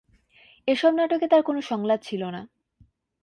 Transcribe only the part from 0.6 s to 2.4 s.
এসব নাটকে তার কোন সংলাপ ছিল